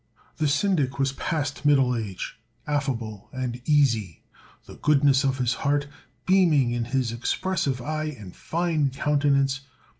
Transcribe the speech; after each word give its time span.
The 0.37 0.47
Syndic 0.47 0.97
was 0.97 1.13
past 1.13 1.63
middle 1.63 1.95
age, 1.95 2.39
affable 2.65 3.29
and 3.31 3.61
easy, 3.69 4.23
the 4.65 4.73
goodness 4.73 5.23
of 5.23 5.37
his 5.37 5.53
heart 5.61 5.85
beaming 6.25 6.71
in 6.71 6.85
his 6.85 7.11
expressive 7.11 7.83
eye 7.83 8.05
and 8.17 8.35
fine 8.35 8.89
countenance. 8.89 9.61